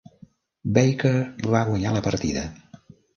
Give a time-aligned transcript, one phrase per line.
[0.77, 1.11] Baker
[1.55, 2.47] va guanyar la partida.